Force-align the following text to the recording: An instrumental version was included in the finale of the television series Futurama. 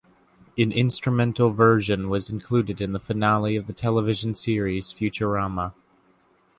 An 0.57 0.71
instrumental 0.71 1.51
version 1.51 2.09
was 2.09 2.27
included 2.31 2.81
in 2.81 2.91
the 2.91 2.99
finale 2.99 3.55
of 3.55 3.67
the 3.67 3.73
television 3.73 4.33
series 4.33 4.91
Futurama. 4.91 5.73